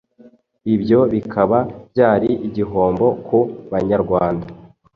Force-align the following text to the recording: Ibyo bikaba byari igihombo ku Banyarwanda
Ibyo 0.75 0.99
bikaba 1.13 1.57
byari 1.91 2.29
igihombo 2.47 3.05
ku 3.25 3.39
Banyarwanda 3.71 4.47